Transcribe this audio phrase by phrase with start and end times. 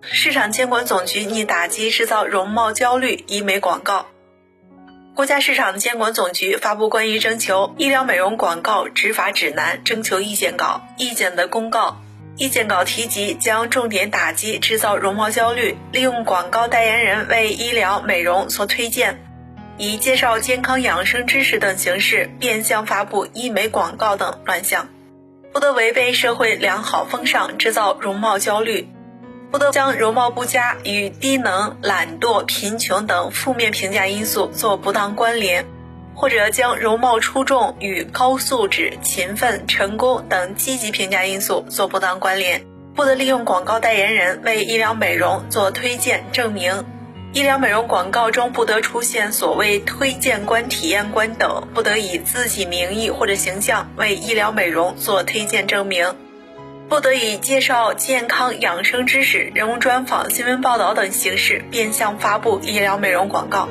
[0.00, 4.06] 市场监管总局拟打击制造容貌焦虑医美广告。
[5.14, 12.00] 国家市场监管总局发布关于征求医疗美容广告执法指南征求意见稿意见的公告。
[12.36, 19.18] 意见稿提及，将重点打击制造容貌焦虑，利用广告代言人为医疗美容做推荐，
[19.76, 24.88] 以介绍健康养生知识等形式变相发布医美广告等乱象，
[25.52, 28.88] 不得违背社会良好风尚制造容貌焦虑，
[29.50, 35.66] 不得将容貌不佳与低能、懒惰、贫穷等负面评价因素做不当关联。
[36.20, 42.66] 或者将容貌出众与高素质、勤奋、成功等积极评价因素做不当关联，
[42.96, 46.84] 不得利用广告代言人为医疗美容做推荐证明。
[47.32, 56.16] 医疗美容广告中不得出现所谓推荐官、体验官等，不得以自己名义或者形象为医疗美容做推荐证明，
[56.88, 63.68] 不得以介绍健康养生知识、人物专访、新闻报道等形式变相发布医疗美容广告。